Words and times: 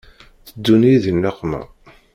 Teddun-iyi 0.47 0.99
di 1.03 1.11
nneqma. 1.17 1.61